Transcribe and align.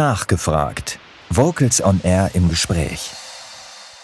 Nachgefragt. 0.00 0.98
Vocals 1.28 1.84
on 1.84 2.00
Air 2.02 2.30
im 2.32 2.48
Gespräch. 2.48 3.10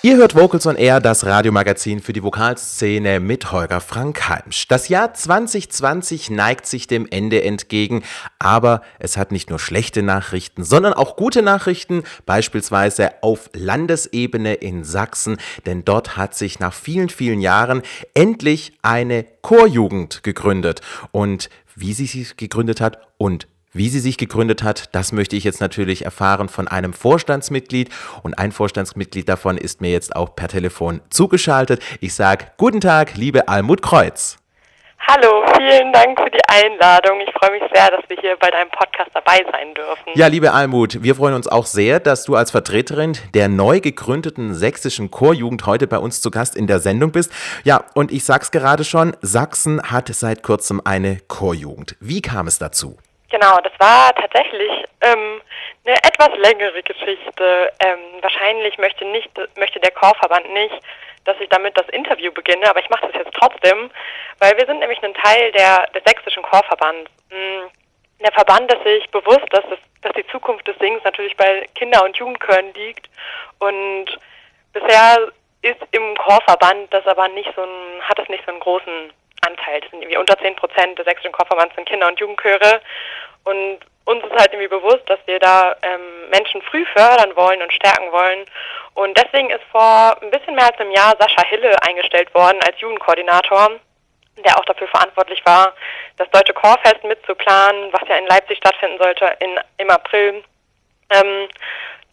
Ihr 0.02 0.18
hört 0.18 0.34
Vocals 0.34 0.66
on 0.66 0.76
Air, 0.76 1.00
das 1.00 1.24
Radiomagazin 1.24 2.02
für 2.02 2.12
die 2.12 2.22
Vokalszene 2.22 3.18
mit 3.18 3.50
Holger 3.50 3.80
Frank 3.80 4.28
Heimsch. 4.28 4.68
Das 4.68 4.90
Jahr 4.90 5.14
2020 5.14 6.28
neigt 6.28 6.66
sich 6.66 6.86
dem 6.86 7.06
Ende 7.10 7.42
entgegen, 7.42 8.04
aber 8.38 8.82
es 8.98 9.16
hat 9.16 9.32
nicht 9.32 9.48
nur 9.48 9.58
schlechte 9.58 10.02
Nachrichten, 10.02 10.64
sondern 10.64 10.92
auch 10.92 11.16
gute 11.16 11.40
Nachrichten, 11.40 12.02
beispielsweise 12.26 13.22
auf 13.22 13.48
Landesebene 13.54 14.52
in 14.52 14.84
Sachsen, 14.84 15.38
denn 15.64 15.86
dort 15.86 16.18
hat 16.18 16.34
sich 16.34 16.60
nach 16.60 16.74
vielen, 16.74 17.08
vielen 17.08 17.40
Jahren 17.40 17.80
endlich 18.12 18.74
eine 18.82 19.24
Chorjugend 19.40 20.22
gegründet. 20.22 20.82
Und 21.10 21.48
wie 21.74 21.94
sie 21.94 22.06
sich 22.06 22.36
gegründet 22.36 22.82
hat 22.82 22.98
und 23.16 23.46
wie 23.76 23.88
sie 23.88 24.00
sich 24.00 24.16
gegründet 24.18 24.62
hat, 24.62 24.94
das 24.94 25.12
möchte 25.12 25.36
ich 25.36 25.44
jetzt 25.44 25.60
natürlich 25.60 26.04
erfahren 26.04 26.48
von 26.48 26.68
einem 26.68 26.92
Vorstandsmitglied 26.92 27.90
und 28.22 28.38
ein 28.38 28.52
Vorstandsmitglied 28.52 29.28
davon 29.28 29.58
ist 29.58 29.80
mir 29.80 29.90
jetzt 29.90 30.16
auch 30.16 30.34
per 30.34 30.48
Telefon 30.48 31.00
zugeschaltet. 31.10 31.82
Ich 32.00 32.14
sage 32.14 32.46
guten 32.56 32.80
Tag, 32.80 33.16
liebe 33.16 33.48
Almut 33.48 33.82
Kreuz. 33.82 34.38
Hallo, 35.08 35.44
vielen 35.56 35.92
Dank 35.92 36.18
für 36.18 36.30
die 36.30 36.40
Einladung. 36.48 37.20
Ich 37.20 37.32
freue 37.38 37.52
mich 37.52 37.62
sehr, 37.72 37.90
dass 37.90 38.00
wir 38.08 38.16
hier 38.20 38.36
bei 38.40 38.50
deinem 38.50 38.70
Podcast 38.70 39.10
dabei 39.14 39.44
sein 39.52 39.72
dürfen. 39.74 40.12
Ja, 40.16 40.26
liebe 40.26 40.52
Almut, 40.52 41.00
wir 41.02 41.14
freuen 41.14 41.34
uns 41.34 41.46
auch 41.46 41.66
sehr, 41.66 42.00
dass 42.00 42.24
du 42.24 42.34
als 42.34 42.50
Vertreterin 42.50 43.12
der 43.32 43.48
neu 43.48 43.80
gegründeten 43.80 44.54
sächsischen 44.54 45.12
Chorjugend 45.12 45.64
heute 45.66 45.86
bei 45.86 45.98
uns 45.98 46.20
zu 46.20 46.32
Gast 46.32 46.56
in 46.56 46.66
der 46.66 46.80
Sendung 46.80 47.12
bist. 47.12 47.30
Ja, 47.62 47.84
und 47.94 48.10
ich 48.10 48.24
sag's 48.24 48.50
gerade 48.50 48.82
schon, 48.82 49.16
Sachsen 49.20 49.80
hat 49.80 50.08
seit 50.08 50.42
kurzem 50.42 50.80
eine 50.84 51.18
Chorjugend. 51.28 51.94
Wie 52.00 52.20
kam 52.20 52.48
es 52.48 52.58
dazu? 52.58 52.96
Genau, 53.28 53.58
das 53.60 53.72
war 53.78 54.14
tatsächlich 54.14 54.84
ähm, 55.00 55.40
eine 55.84 55.96
etwas 55.96 56.30
längere 56.36 56.82
Geschichte. 56.82 57.72
Ähm, 57.80 58.22
wahrscheinlich 58.22 58.78
möchte 58.78 59.04
nicht 59.04 59.30
möchte 59.56 59.80
der 59.80 59.90
Chorverband 59.90 60.52
nicht, 60.52 60.74
dass 61.24 61.36
ich 61.40 61.48
damit 61.48 61.76
das 61.76 61.88
Interview 61.88 62.30
beginne, 62.32 62.68
aber 62.70 62.80
ich 62.80 62.88
mache 62.88 63.06
das 63.06 63.14
jetzt 63.14 63.34
trotzdem, 63.34 63.90
weil 64.38 64.56
wir 64.56 64.66
sind 64.66 64.78
nämlich 64.78 65.02
ein 65.02 65.14
Teil 65.14 65.50
der, 65.52 65.86
des 65.88 66.02
sächsischen 66.04 66.42
Chorverbands. 66.44 67.10
Hm, 67.30 67.68
der 68.20 68.32
Verband 68.32 68.72
ist 68.72 68.82
sich 68.84 69.10
bewusst, 69.10 69.46
dass, 69.50 69.64
es, 69.66 69.78
dass 70.02 70.12
die 70.12 70.26
Zukunft 70.28 70.66
des 70.68 70.78
Sings 70.78 71.02
natürlich 71.04 71.36
bei 71.36 71.66
Kinder- 71.74 72.04
und 72.04 72.16
Jugendchören 72.16 72.72
liegt 72.74 73.10
und 73.58 74.06
bisher 74.72 75.32
ist 75.62 75.82
im 75.90 76.16
Chorverband 76.16 76.92
das 76.94 77.06
aber 77.06 77.28
nicht 77.28 77.52
so 77.56 77.62
ein, 77.62 78.02
hat 78.02 78.18
es 78.18 78.28
nicht 78.28 78.44
so 78.44 78.52
einen 78.52 78.60
großen 78.60 79.12
Anteil. 79.42 79.80
Das 79.80 79.90
sind 79.90 80.02
irgendwie 80.02 80.18
unter 80.18 80.38
10 80.38 80.56
Prozent 80.56 80.98
des 80.98 81.04
sächsischen 81.04 81.32
Chorverbands 81.32 81.74
sind 81.74 81.88
Kinder- 81.88 82.08
und 82.08 82.18
Jugendchöre 82.20 82.80
und 83.44 83.80
uns 84.06 84.24
ist 84.24 84.32
halt 84.32 84.52
irgendwie 84.52 84.68
bewusst, 84.68 85.02
dass 85.06 85.18
wir 85.26 85.38
da 85.38 85.76
ähm, 85.82 86.30
Menschen 86.30 86.62
früh 86.62 86.84
fördern 86.86 87.34
wollen 87.34 87.60
und 87.60 87.72
stärken 87.72 88.10
wollen. 88.12 88.44
Und 88.94 89.18
deswegen 89.18 89.50
ist 89.50 89.64
vor 89.70 90.16
ein 90.22 90.30
bisschen 90.30 90.54
mehr 90.54 90.66
als 90.66 90.78
einem 90.78 90.92
Jahr 90.92 91.14
Sascha 91.18 91.44
Hille 91.48 91.74
eingestellt 91.82 92.32
worden 92.34 92.58
als 92.64 92.80
Jugendkoordinator, 92.80 93.72
der 94.44 94.58
auch 94.58 94.64
dafür 94.64 94.86
verantwortlich 94.88 95.44
war, 95.44 95.74
das 96.18 96.30
Deutsche 96.30 96.54
Chorfest 96.54 97.02
mitzuplanen, 97.04 97.92
was 97.92 98.08
ja 98.08 98.16
in 98.16 98.26
Leipzig 98.26 98.58
stattfinden 98.58 98.98
sollte 98.98 99.36
in, 99.40 99.58
im 99.78 99.90
April. 99.90 100.44
Ähm, 101.10 101.48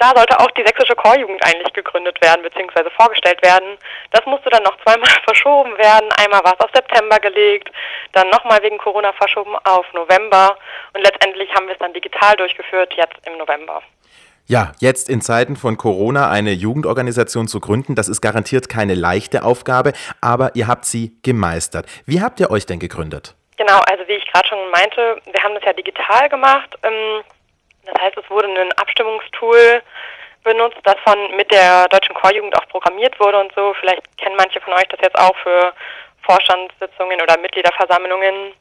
da 0.04 0.12
sollte 0.14 0.38
auch 0.40 0.52
die 0.52 0.66
sächsische 0.66 0.96
Chorjugend 0.96 1.42
eigentlich 1.46 1.72
gegründet 1.72 2.22
werden 2.22 2.44
bzw. 2.44 2.90
vorgestellt 2.98 3.42
werden. 3.42 3.78
Das 4.12 4.26
musste 4.26 4.50
dann 4.50 4.64
noch 4.64 4.78
zweimal 4.84 5.10
verschoben 5.24 5.78
werden. 5.78 6.10
Einmal 6.18 6.44
war 6.44 6.54
es 6.54 6.60
auf 6.60 6.72
September 6.74 7.20
gelegt, 7.20 7.72
dann 8.12 8.30
nochmal 8.30 8.62
wegen 8.64 8.78
Corona 8.78 9.14
verschoben 9.14 9.56
auf 9.64 9.86
November 9.94 10.58
und 10.94 11.02
letztendlich 11.02 11.50
haben 11.56 11.68
wir 11.68 11.74
es 11.74 11.80
dann 11.80 11.94
digital 11.94 12.36
durchgeführt, 12.36 12.94
jetzt 12.96 13.16
im 13.26 13.38
November. 13.38 13.82
Ja, 14.46 14.74
jetzt 14.80 15.08
in 15.08 15.22
Zeiten 15.22 15.56
von 15.56 15.78
Corona 15.78 16.30
eine 16.30 16.52
Jugendorganisation 16.52 17.48
zu 17.48 17.62
gründen, 17.62 17.96
das 17.96 18.10
ist 18.10 18.20
garantiert 18.20 18.68
keine 18.68 18.96
leichte 18.96 19.46
Aufgabe, 19.46 19.94
aber 20.20 20.52
ihr 20.56 20.68
habt 20.68 20.84
sie 20.84 21.18
gemeistert. 21.24 21.86
Wie 22.06 22.22
habt 22.22 22.42
ihr 22.42 22.52
euch 22.52 22.66
denn 22.66 22.80
gegründet? 22.80 23.36
Genau, 23.56 23.80
also 23.90 24.06
wie 24.08 24.14
ich 24.14 24.30
gerade 24.34 24.50
schon 24.50 24.70
meinte, 24.72 25.22
wir 25.32 25.44
haben 25.44 25.56
das 25.56 25.64
ja 25.64 25.72
digital 25.72 26.28
gemacht. 26.28 26.76
Ähm, 26.84 27.24
das 27.86 28.02
heißt, 28.02 28.18
es 28.18 28.30
wurde 28.30 28.48
ein 28.48 28.72
Abstimmungstool 28.74 29.82
benutzt, 30.44 30.78
das 30.84 30.96
von 31.04 31.36
mit 31.36 31.52
der 31.52 31.88
deutschen 31.88 32.16
Chorjugend 32.16 32.56
auch 32.58 32.68
programmiert 32.68 33.20
wurde 33.20 33.40
und 33.40 33.54
so. 33.56 33.74
Vielleicht 33.80 34.18
kennen 34.18 34.36
manche 34.36 34.62
von 34.62 34.74
euch 34.74 34.88
das 34.90 35.00
jetzt 35.02 35.18
auch 35.18 35.36
für 35.38 35.74
Vorstandssitzungen 36.24 37.22
oder 37.22 37.38
Mitgliederversammlungen, 37.40 38.54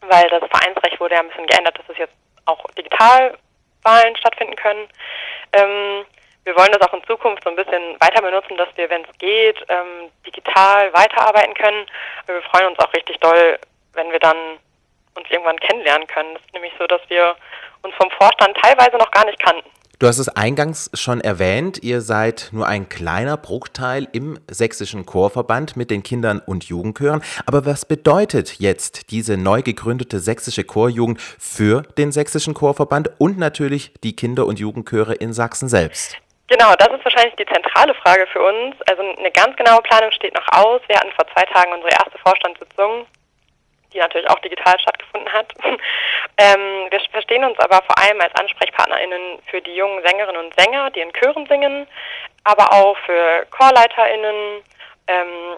weil 0.00 0.28
das 0.28 0.42
Vereinsrecht 0.50 1.00
wurde 1.00 1.14
ja 1.14 1.20
ein 1.20 1.28
bisschen 1.28 1.46
geändert, 1.46 1.78
dass 1.78 1.88
es 1.88 1.98
jetzt 1.98 2.14
auch 2.46 2.64
digital 2.76 3.36
Wahlen 3.82 4.16
stattfinden 4.16 4.56
können. 4.56 4.88
Ähm, 5.52 6.04
wir 6.44 6.56
wollen 6.56 6.72
das 6.72 6.82
auch 6.82 6.94
in 6.94 7.04
Zukunft 7.04 7.44
so 7.44 7.50
ein 7.50 7.56
bisschen 7.56 7.96
weiter 8.00 8.20
benutzen, 8.20 8.56
dass 8.56 8.68
wir, 8.76 8.90
wenn 8.90 9.04
es 9.04 9.18
geht, 9.18 9.64
ähm, 9.68 10.10
digital 10.26 10.92
weiterarbeiten 10.92 11.54
können. 11.54 11.86
Wir 12.26 12.42
freuen 12.42 12.68
uns 12.68 12.78
auch 12.80 12.92
richtig 12.92 13.18
doll, 13.20 13.58
wenn 13.94 14.10
wir 14.10 14.18
dann 14.18 14.58
uns 15.14 15.26
irgendwann 15.30 15.58
kennenlernen 15.58 16.06
können. 16.06 16.36
Es 16.36 16.42
ist 16.42 16.54
nämlich 16.54 16.72
so, 16.78 16.86
dass 16.86 17.00
wir 17.08 17.34
uns 17.82 17.94
vom 17.96 18.10
Vorstand 18.12 18.56
teilweise 18.62 18.96
noch 18.96 19.10
gar 19.10 19.26
nicht 19.26 19.42
kannten. 19.42 19.68
Du 20.02 20.08
hast 20.08 20.18
es 20.18 20.28
eingangs 20.28 20.90
schon 20.94 21.20
erwähnt, 21.20 21.78
ihr 21.84 22.00
seid 22.00 22.48
nur 22.50 22.66
ein 22.66 22.88
kleiner 22.88 23.36
Bruchteil 23.36 24.08
im 24.12 24.36
sächsischen 24.50 25.06
Chorverband 25.06 25.76
mit 25.76 25.92
den 25.92 26.02
Kindern 26.02 26.42
und 26.44 26.64
Jugendchören. 26.64 27.22
Aber 27.46 27.66
was 27.66 27.86
bedeutet 27.86 28.58
jetzt 28.58 29.12
diese 29.12 29.36
neu 29.36 29.62
gegründete 29.62 30.18
sächsische 30.18 30.64
Chorjugend 30.64 31.20
für 31.20 31.82
den 31.98 32.10
sächsischen 32.10 32.52
Chorverband 32.52 33.12
und 33.18 33.38
natürlich 33.38 33.94
die 34.02 34.16
Kinder- 34.16 34.46
und 34.46 34.58
Jugendchöre 34.58 35.14
in 35.14 35.32
Sachsen 35.32 35.68
selbst? 35.68 36.16
Genau, 36.48 36.74
das 36.80 36.88
ist 36.88 37.04
wahrscheinlich 37.04 37.36
die 37.36 37.46
zentrale 37.46 37.94
Frage 37.94 38.26
für 38.32 38.40
uns. 38.42 38.74
Also 38.88 39.02
eine 39.02 39.30
ganz 39.30 39.56
genaue 39.56 39.82
Planung 39.82 40.10
steht 40.10 40.34
noch 40.34 40.48
aus. 40.50 40.80
Wir 40.88 40.96
hatten 40.96 41.12
vor 41.12 41.26
zwei 41.32 41.44
Tagen 41.44 41.72
unsere 41.74 41.92
erste 41.92 42.18
Vorstandssitzung 42.18 43.06
die 43.92 43.98
natürlich 43.98 44.28
auch 44.30 44.38
digital 44.40 44.78
stattgefunden 44.78 45.01
hat. 45.32 45.52
ähm, 46.38 46.86
wir 46.90 47.00
verstehen 47.10 47.44
uns 47.44 47.58
aber 47.58 47.82
vor 47.82 47.98
allem 47.98 48.20
als 48.20 48.34
AnsprechpartnerInnen 48.34 49.38
für 49.50 49.60
die 49.60 49.74
jungen 49.74 50.02
Sängerinnen 50.04 50.44
und 50.44 50.54
Sänger, 50.60 50.90
die 50.90 51.00
in 51.00 51.12
Chören 51.12 51.46
singen, 51.46 51.86
aber 52.44 52.72
auch 52.72 52.96
für 52.98 53.46
ChorleiterInnen 53.50 54.62
ähm, 55.08 55.56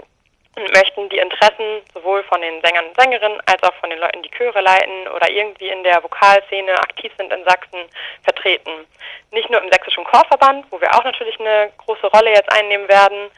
und 0.56 0.72
möchten 0.72 1.08
die 1.08 1.18
Interessen 1.18 1.82
sowohl 1.92 2.22
von 2.24 2.40
den 2.40 2.60
Sängern 2.62 2.86
und 2.86 3.00
Sängerinnen 3.00 3.40
als 3.46 3.62
auch 3.62 3.74
von 3.80 3.90
den 3.90 3.98
Leuten, 3.98 4.22
die 4.22 4.30
Chöre 4.30 4.60
leiten 4.60 5.08
oder 5.08 5.28
irgendwie 5.28 5.68
in 5.68 5.82
der 5.82 6.02
Vokalszene 6.02 6.74
aktiv 6.78 7.12
sind 7.18 7.32
in 7.32 7.44
Sachsen, 7.44 7.80
vertreten. 8.22 8.86
Nicht 9.32 9.50
nur 9.50 9.60
im 9.62 9.70
Sächsischen 9.70 10.04
Chorverband, 10.04 10.66
wo 10.70 10.80
wir 10.80 10.94
auch 10.94 11.02
natürlich 11.02 11.38
eine 11.40 11.72
große 11.78 12.06
Rolle 12.06 12.30
jetzt 12.30 12.52
einnehmen 12.52 12.88
werden, 12.88 13.30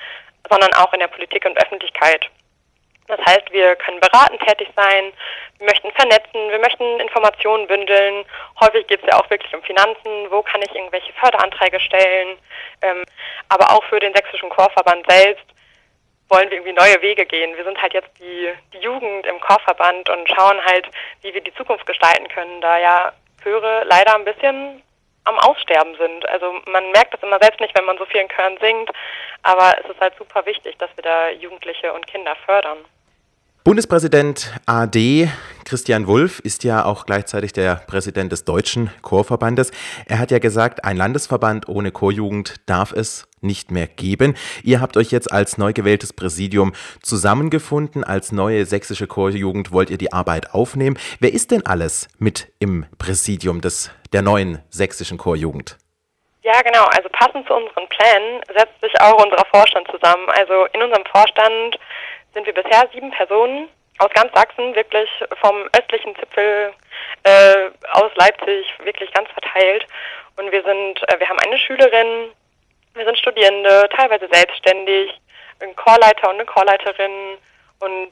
sondern 0.51 0.73
auch 0.75 0.93
in 0.93 1.01
der 1.01 1.09
Politik 1.09 1.45
und 1.47 1.57
Öffentlichkeit. 1.57 2.29
Das 3.09 3.21
heißt, 3.25 3.53
wir 3.53 3.77
können 3.77 4.01
beratend 4.01 4.41
tätig 4.43 4.69
sein, 4.75 5.13
wir 5.59 5.67
möchten 5.67 5.91
vernetzen, 5.93 6.51
wir 6.51 6.59
möchten 6.59 7.01
Informationen 7.01 7.67
bündeln. 7.67 8.25
Häufig 8.61 8.87
geht 8.87 9.01
es 9.03 9.09
ja 9.09 9.19
auch 9.19 9.31
wirklich 9.31 9.55
um 9.55 9.63
Finanzen, 9.63 10.31
wo 10.31 10.43
kann 10.43 10.61
ich 10.63 10.75
irgendwelche 10.75 11.13
Förderanträge 11.15 11.81
stellen. 11.81 12.37
Ähm, 12.83 13.05
aber 13.49 13.71
auch 13.73 13.85
für 13.85 14.01
den 14.01 14.15
Sächsischen 14.15 14.51
Chorverband 14.51 15.07
selbst 15.09 15.45
wollen 16.29 16.51
wir 16.51 16.59
irgendwie 16.59 16.73
neue 16.73 17.01
Wege 17.03 17.25
gehen. 17.25 17.57
Wir 17.57 17.65
sind 17.65 17.81
halt 17.81 17.95
jetzt 17.95 18.11
die, 18.19 18.53
die 18.73 18.79
Jugend 18.79 19.27
im 19.27 19.41
Chorverband 19.41 20.11
und 20.11 20.29
schauen 20.29 20.63
halt, 20.65 20.89
wie 21.23 21.33
wir 21.33 21.41
die 21.41 21.55
Zukunft 21.55 21.87
gestalten 21.87 22.29
können, 22.29 22.61
da 22.61 22.79
ja 22.79 23.13
Chöre 23.43 23.85
leider 23.85 24.15
ein 24.17 24.25
bisschen 24.25 24.83
am 25.25 25.39
Aussterben 25.39 25.97
sind. 25.97 26.29
Also 26.29 26.61
man 26.67 26.91
merkt 26.93 27.15
das 27.15 27.23
immer 27.23 27.39
selbst 27.41 27.61
nicht, 27.61 27.77
wenn 27.77 27.85
man 27.85 27.99
so 27.99 28.05
vielen 28.07 28.29
Chören 28.29 28.59
singt, 28.59 28.91
aber 29.43 29.77
es 29.83 29.91
ist 29.91 30.01
halt 30.01 30.15
super 30.19 30.45
wichtig, 30.47 30.77
dass 30.79 30.91
wir 30.97 31.03
da 31.03 31.31
Jugendliche 31.31 31.93
und 31.93 32.07
Kinder 32.07 32.35
fördern. 32.45 32.79
Bundespräsident 33.67 34.53
AD 34.67 35.29
Christian 35.65 36.07
Wulff 36.07 36.39
ist 36.39 36.63
ja 36.63 36.85
auch 36.85 37.05
gleichzeitig 37.05 37.53
der 37.53 37.83
Präsident 37.89 38.31
des 38.31 38.45
Deutschen 38.45 38.93
Chorverbandes. 39.03 39.73
Er 40.07 40.21
hat 40.21 40.31
ja 40.31 40.39
gesagt, 40.39 40.85
ein 40.85 40.97
Landesverband 40.97 41.69
ohne 41.69 41.91
Chorjugend 41.91 42.55
darf 42.67 42.93
es 42.93 43.27
nicht 43.41 43.73
mehr 43.73 43.89
geben. 43.89 44.37
Ihr 44.63 44.81
habt 44.81 44.97
euch 44.97 45.11
jetzt 45.11 45.33
als 45.33 45.59
neu 45.59 45.73
gewähltes 45.73 46.13
Präsidium 46.13 46.75
zusammengefunden. 47.03 48.05
Als 48.05 48.31
neue 48.31 48.67
sächsische 48.67 49.09
Chorjugend 49.09 49.73
wollt 49.73 49.91
ihr 49.91 49.99
die 49.99 50.13
Arbeit 50.13 50.55
aufnehmen. 50.55 50.97
Wer 51.19 51.33
ist 51.33 51.51
denn 51.51 51.67
alles 51.67 52.07
mit 52.21 52.53
im 52.61 52.87
Präsidium 52.99 53.63
des, 53.63 53.91
der 54.13 54.23
neuen 54.23 54.63
sächsischen 54.71 55.19
Chorjugend? 55.19 55.77
Ja, 56.45 56.63
genau. 56.63 56.85
Also 56.97 57.09
passend 57.09 57.45
zu 57.49 57.55
unseren 57.55 57.89
Plänen 57.89 58.41
setzt 58.57 58.81
sich 58.81 58.93
auch 59.01 59.21
unser 59.21 59.45
Vorstand 59.53 59.89
zusammen. 59.91 60.29
Also 60.29 60.67
in 60.73 60.81
unserem 60.81 61.05
Vorstand 61.11 61.77
sind 62.37 62.47
wir 62.47 62.53
bisher 62.53 62.87
sieben 62.93 63.11
Personen 63.11 63.69
aus 63.99 64.11
ganz 64.11 64.31
Sachsen, 64.35 64.75
wirklich 64.75 65.09
vom 65.41 65.69
östlichen 65.75 66.15
Zipfel 66.17 66.73
äh, 67.23 67.71
aus 67.93 68.13
Leipzig, 68.17 68.67
wirklich 68.85 69.11
ganz 69.15 69.31
verteilt. 69.31 69.87
Und 70.37 70.53
wir 70.53 70.63
sind, 70.63 71.03
äh, 71.09 71.19
wir 71.19 71.29
haben 71.29 71.39
eine 71.39 71.57
Schülerin, 71.57 72.31
wir 72.93 73.07
sind 73.07 73.19
Studierende, 73.19 73.89
teilweise 73.97 74.29
selbstständig, 74.31 75.19
ein 75.61 75.75
Chorleiter 75.77 76.29
und 76.29 76.35
eine 76.35 76.45
Chorleiterin 76.45 77.39
und 77.81 78.11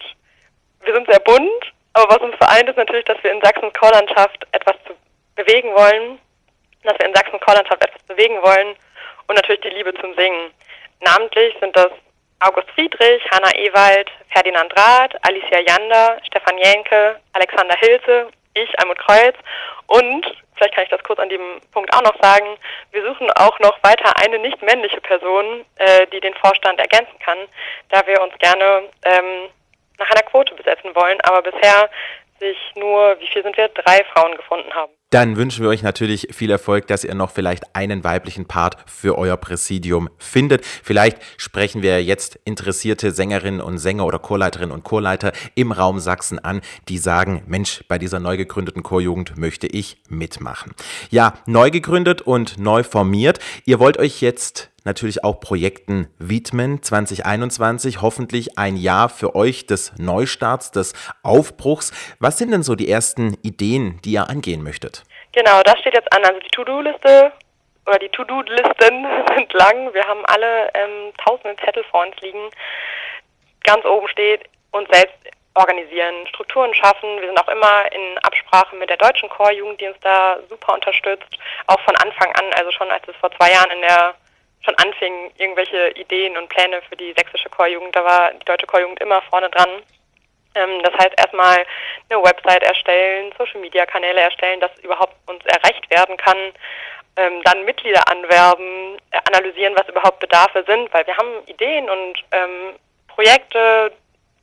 wir 0.80 0.94
sind 0.94 1.06
sehr 1.10 1.20
bunt. 1.20 1.72
Aber 1.92 2.14
was 2.14 2.22
uns 2.22 2.36
vereint, 2.36 2.68
ist 2.68 2.78
natürlich, 2.78 3.04
dass 3.04 3.22
wir 3.22 3.30
in 3.30 3.42
Sachsens 3.42 3.74
Chorlandschaft 3.74 4.46
etwas 4.52 4.76
bewegen 5.36 5.74
wollen. 5.74 6.18
dass 6.82 6.98
wir 6.98 7.06
in 7.06 7.14
Sachsen-Chorlandschaft 7.14 7.82
etwas 7.82 8.02
bewegen 8.02 8.42
wollen 8.42 8.76
und 9.26 9.36
natürlich 9.36 9.62
die 9.62 9.70
Liebe 9.70 9.94
zum 9.94 10.14
Singen. 10.14 10.50
Namentlich 11.00 11.56
sind 11.60 11.74
das 11.76 11.90
August 12.44 12.70
Friedrich, 12.74 13.22
Hanna 13.30 13.50
Ewald, 13.54 14.10
Ferdinand 14.28 14.72
Rath, 14.76 15.14
Alicia 15.26 15.60
Jander, 15.60 16.18
Stefan 16.26 16.58
Jenke, 16.58 17.18
Alexander 17.32 17.74
Hilse, 17.76 18.28
ich, 18.54 18.78
Almut 18.78 18.98
Kreuz 18.98 19.34
und, 19.86 20.26
vielleicht 20.54 20.74
kann 20.74 20.84
ich 20.84 20.90
das 20.90 21.02
kurz 21.04 21.18
an 21.18 21.28
dem 21.28 21.60
Punkt 21.72 21.92
auch 21.94 22.02
noch 22.02 22.20
sagen, 22.20 22.56
wir 22.92 23.02
suchen 23.02 23.30
auch 23.32 23.58
noch 23.60 23.82
weiter 23.82 24.12
eine 24.22 24.38
nicht 24.38 24.60
männliche 24.62 25.00
Person, 25.00 25.64
äh, 25.76 26.06
die 26.08 26.20
den 26.20 26.34
Vorstand 26.34 26.78
ergänzen 26.78 27.18
kann, 27.20 27.38
da 27.88 28.06
wir 28.06 28.20
uns 28.20 28.36
gerne 28.38 28.82
ähm, 29.04 29.48
nach 29.98 30.10
einer 30.10 30.22
Quote 30.22 30.54
besetzen 30.54 30.94
wollen, 30.94 31.20
aber 31.22 31.42
bisher 31.42 31.90
sich 32.40 32.58
nur, 32.74 33.18
wie 33.20 33.28
viel 33.28 33.42
sind 33.42 33.56
wir, 33.56 33.68
drei 33.68 34.04
Frauen 34.12 34.36
gefunden 34.36 34.72
haben. 34.74 34.92
Dann 35.14 35.36
wünschen 35.36 35.62
wir 35.62 35.68
euch 35.68 35.84
natürlich 35.84 36.26
viel 36.32 36.50
Erfolg, 36.50 36.88
dass 36.88 37.04
ihr 37.04 37.14
noch 37.14 37.30
vielleicht 37.30 37.76
einen 37.76 38.02
weiblichen 38.02 38.46
Part 38.46 38.78
für 38.86 39.16
euer 39.16 39.36
Präsidium 39.36 40.08
findet. 40.18 40.66
Vielleicht 40.66 41.18
sprechen 41.36 41.82
wir 41.82 42.02
jetzt 42.02 42.40
interessierte 42.44 43.12
Sängerinnen 43.12 43.60
und 43.60 43.78
Sänger 43.78 44.06
oder 44.06 44.18
Chorleiterinnen 44.18 44.72
und 44.74 44.82
Chorleiter 44.82 45.30
im 45.54 45.70
Raum 45.70 46.00
Sachsen 46.00 46.40
an, 46.40 46.62
die 46.88 46.98
sagen, 46.98 47.44
Mensch, 47.46 47.84
bei 47.86 47.96
dieser 47.96 48.18
neu 48.18 48.36
gegründeten 48.36 48.82
Chorjugend 48.82 49.38
möchte 49.38 49.68
ich 49.68 49.98
mitmachen. 50.08 50.72
Ja, 51.10 51.34
neu 51.46 51.70
gegründet 51.70 52.20
und 52.20 52.58
neu 52.58 52.82
formiert. 52.82 53.38
Ihr 53.66 53.78
wollt 53.78 53.98
euch 53.98 54.20
jetzt 54.20 54.73
natürlich 54.84 55.24
auch 55.24 55.40
Projekten 55.40 56.08
widmen. 56.18 56.82
2021 56.82 58.02
hoffentlich 58.02 58.58
ein 58.58 58.76
Jahr 58.76 59.08
für 59.08 59.34
euch 59.34 59.66
des 59.66 59.92
Neustarts, 59.98 60.70
des 60.70 60.92
Aufbruchs. 61.22 61.92
Was 62.20 62.38
sind 62.38 62.52
denn 62.52 62.62
so 62.62 62.74
die 62.74 62.90
ersten 62.90 63.34
Ideen, 63.42 64.00
die 64.04 64.12
ihr 64.12 64.28
angehen 64.28 64.62
möchtet? 64.62 65.04
Genau, 65.32 65.62
das 65.62 65.78
steht 65.80 65.94
jetzt 65.94 66.12
an. 66.12 66.24
Also 66.24 66.38
die 66.40 66.48
To-Do-Liste 66.48 67.32
oder 67.86 67.98
die 67.98 68.08
To-Do-Listen 68.10 69.06
sind 69.36 69.52
lang. 69.52 69.92
Wir 69.92 70.04
haben 70.04 70.24
alle 70.26 70.70
ähm, 70.74 71.12
tausende 71.24 71.56
Zettel 71.64 71.84
vor 71.90 72.06
uns 72.06 72.16
liegen. 72.20 72.50
Ganz 73.62 73.84
oben 73.84 74.06
steht 74.08 74.42
uns 74.70 74.88
selbst 74.90 75.16
organisieren, 75.54 76.26
Strukturen 76.28 76.74
schaffen. 76.74 77.20
Wir 77.20 77.28
sind 77.28 77.40
auch 77.40 77.48
immer 77.48 77.90
in 77.92 78.18
Absprache 78.18 78.74
mit 78.76 78.90
der 78.90 78.96
deutschen 78.96 79.28
Chorjugend, 79.28 79.80
die 79.80 79.86
uns 79.86 79.96
da 80.00 80.38
super 80.48 80.74
unterstützt, 80.74 81.38
auch 81.68 81.80
von 81.80 81.94
Anfang 81.96 82.32
an, 82.32 82.44
also 82.56 82.70
schon 82.72 82.90
als 82.90 83.06
es 83.06 83.16
vor 83.16 83.30
zwei 83.38 83.52
Jahren 83.52 83.70
in 83.70 83.80
der 83.80 84.14
schon 84.64 84.74
anfing, 84.76 85.30
irgendwelche 85.38 85.90
Ideen 85.90 86.36
und 86.36 86.48
Pläne 86.48 86.80
für 86.88 86.96
die 86.96 87.12
sächsische 87.16 87.48
Chorjugend, 87.50 87.94
da 87.94 88.04
war 88.04 88.32
die 88.32 88.44
deutsche 88.44 88.66
Chorjugend 88.66 89.00
immer 89.00 89.22
vorne 89.22 89.50
dran. 89.50 89.82
Ähm, 90.54 90.82
das 90.82 90.94
heißt 90.94 91.14
erstmal 91.18 91.66
eine 92.08 92.22
Website 92.22 92.62
erstellen, 92.62 93.32
Social 93.38 93.60
Media 93.60 93.84
Kanäle 93.86 94.20
erstellen, 94.20 94.60
dass 94.60 94.70
überhaupt 94.82 95.14
uns 95.26 95.44
erreicht 95.46 95.88
werden 95.90 96.16
kann. 96.16 96.52
Ähm, 97.16 97.42
dann 97.44 97.64
Mitglieder 97.64 98.08
anwerben, 98.08 98.96
äh, 99.10 99.18
analysieren, 99.32 99.74
was 99.76 99.88
überhaupt 99.88 100.18
Bedarfe 100.18 100.64
sind, 100.66 100.92
weil 100.92 101.06
wir 101.06 101.16
haben 101.16 101.46
Ideen 101.46 101.88
und 101.88 102.24
ähm, 102.32 102.74
Projekte, 103.08 103.92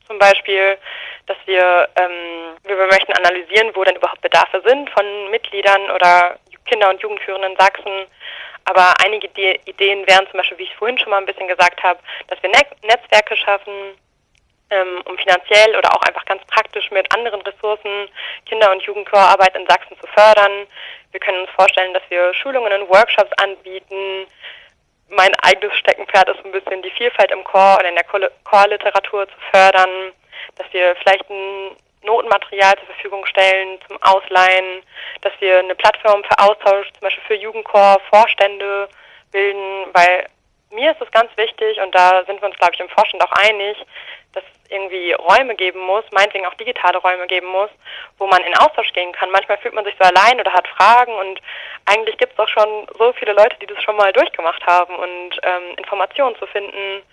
zum 0.08 0.18
Beispiel, 0.20 0.78
dass 1.26 1.38
wir, 1.46 1.90
ähm, 1.98 2.56
wir 2.64 2.76
möchten 2.88 3.14
analysieren, 3.14 3.72
wo 3.74 3.84
denn 3.84 3.96
überhaupt 3.96 4.22
Bedarfe 4.22 4.62
sind 4.66 4.90
von 4.90 5.32
Mitgliedern 5.32 5.92
oder 5.92 6.38
Kinder- 6.66 6.90
und 6.90 7.02
Jugendführenden 7.02 7.56
Sachsen 7.58 8.08
aber 8.66 8.94
einige 9.04 9.28
Ideen 9.66 10.08
wären 10.08 10.28
zum 10.30 10.38
Beispiel, 10.38 10.58
wie 10.58 10.64
ich 10.64 10.76
vorhin 10.76 10.98
schon 10.98 11.10
mal 11.10 11.18
ein 11.18 11.26
bisschen 11.26 11.48
gesagt 11.48 11.82
habe, 11.84 12.00
dass 12.28 12.42
wir 12.42 12.50
Netzwerke 12.50 13.36
schaffen, 13.36 13.98
ähm, 14.72 15.02
um 15.06 15.18
finanziell 15.18 15.76
oder 15.76 15.94
auch 15.94 16.02
einfach 16.04 16.26
ganz 16.26 16.44
praktisch 16.46 16.90
mit 16.92 17.14
anderen 17.14 17.42
Ressourcen 17.42 18.10
Kinder- 18.46 18.72
und 18.72 18.82
Jugendchorarbeit 18.84 19.56
in 19.56 19.68
Sachsen 19.68 19.98
zu 20.00 20.08
fördern. 20.08 20.66
Wir 21.12 21.20
können 21.20 21.42
uns 21.42 21.52
vorstellen, 21.52 21.94
dass 21.94 22.04
wir 22.10 22.34
Schulungen 22.34 22.72
und 22.82 22.90
Workshops 22.90 23.32
anbieten. 23.42 24.26
Mein 25.10 25.36
eigenes 25.44 25.78
Steckenpferd 25.78 26.30
ist 26.30 26.46
ein 26.46 26.54
bisschen 26.54 26.82
die 26.82 26.92
Vielfalt 26.92 27.32
im 27.32 27.44
Chor 27.44 27.80
und 27.80 27.86
in 27.86 27.96
der 27.96 28.06
Chorliteratur 28.46 29.28
zu 29.28 29.36
fördern, 29.52 30.14
dass 30.56 30.72
wir 30.72 30.96
vielleicht 30.96 31.30
ein 31.30 31.76
Notenmaterial 32.04 32.76
zur 32.78 32.88
Verfügung 32.88 33.26
stellen 33.26 33.80
zum 33.88 34.02
Ausleihen, 34.02 34.84
dass 35.22 35.34
wir 35.40 35.60
eine 35.60 35.76
Plattform 35.76 36.24
für 36.24 36.40
Austausch, 36.40 36.92
zum 36.94 37.02
Beispiel 37.02 37.24
für 37.28 37.36
Jugendchor, 37.36 38.02
Vorstände 38.10 38.90
bilden, 39.32 39.86
weil 39.94 40.28
mir 40.72 40.92
ist 40.92 41.02
es 41.02 41.12
ganz 41.12 41.30
wichtig 41.38 41.80
und 41.82 41.94
da 41.94 42.24
sind 42.26 42.42
wir 42.42 42.48
uns, 42.48 42.58
glaube 42.58 42.74
ich, 42.74 42.80
im 42.80 42.90
Vorstand 42.90 43.24
auch 43.24 43.32
einig, 43.32 43.78
dass 44.34 44.44
es 44.44 44.72
irgendwie 44.72 45.12
Räume 45.14 45.56
geben 45.56 45.82
muss, 45.82 46.06
meinetwegen 46.12 46.46
auch 46.46 46.54
digitale 46.54 46.98
Räume 46.98 47.28
geben 47.28 47.48
muss, 47.48 47.70
wo 48.18 48.28
man 48.28 48.42
in 48.44 48.56
Austausch 48.56 48.94
gehen 48.94 49.12
kann. 49.12 49.30
Manchmal 49.32 49.58
fühlt 49.58 49.74
man 49.74 49.84
sich 49.84 49.96
so 50.00 50.06
allein 50.06 50.40
oder 50.40 50.54
hat 50.54 50.68
Fragen 50.70 51.14
und 51.14 51.42
eigentlich 51.86 52.18
gibt 52.18 52.34
es 52.34 52.40
auch 52.40 52.48
schon 52.48 52.88
so 52.98 53.12
viele 53.14 53.34
Leute, 53.34 53.58
die 53.62 53.68
das 53.68 53.84
schon 53.84 53.98
mal 53.98 54.14
durchgemacht 54.14 54.66
haben 54.66 54.96
und 54.96 55.40
ähm, 55.44 55.76
Informationen 55.78 56.36
zu 56.38 56.48
finden, 56.48 57.04